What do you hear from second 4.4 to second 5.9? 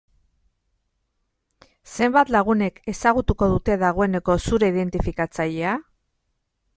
zure identifikatzailea?